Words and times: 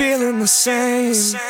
feeling 0.00 0.38
the 0.38 0.46
same. 0.46 1.49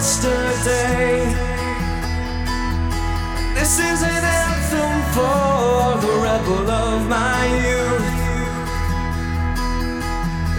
yesterday. 0.00 1.28
This 3.52 3.78
is 3.78 4.02
an 4.02 4.24
anthem 4.40 4.94
for 5.14 6.00
the 6.04 6.12
rebel 6.24 6.70
of 6.70 7.06
my 7.06 7.42
youth. 7.68 8.08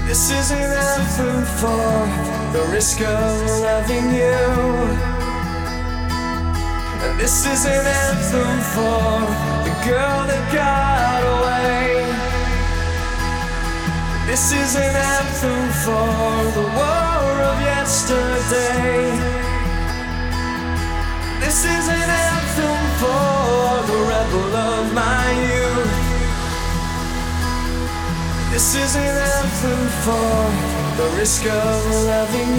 This 0.08 0.30
is 0.30 0.52
an 0.52 0.72
anthem 0.90 1.42
for 1.60 1.90
the 2.54 2.64
risk 2.72 3.02
of 3.02 3.34
loving 3.66 4.14
you. 4.14 4.42
And 7.04 7.20
this 7.20 7.38
is 7.48 7.66
an 7.66 7.86
anthem 8.06 8.56
for 8.76 9.26
the 9.66 9.74
girl 9.90 10.20
that 10.30 10.44
got 10.54 11.22
away. 11.34 12.06
This 14.30 14.52
is 14.52 14.76
an 14.76 14.96
anthem 14.96 15.64
for 15.84 16.62
the 16.62 16.68
world 16.78 17.11
yesterday. 17.92 19.12
This 21.42 21.66
is 21.66 21.86
an 21.90 22.10
anthem 22.32 22.82
for 23.02 23.84
the 23.92 24.00
rebel 24.12 24.56
of 24.56 24.94
my 24.94 25.26
youth. 25.52 25.92
This 28.54 28.76
is 28.76 28.96
an 28.96 29.18
anthem 29.36 29.82
for 30.06 30.32
the 31.00 31.08
risk 31.20 31.46
of 31.46 31.80
loving 32.08 32.52